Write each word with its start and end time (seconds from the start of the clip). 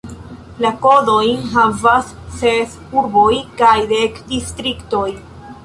La 0.65 0.69
kodojn 0.85 1.43
havas 1.51 2.09
ses 2.39 2.75
urboj 3.03 3.29
kaj 3.63 3.77
dek 3.95 4.21
distriktoj. 4.35 5.07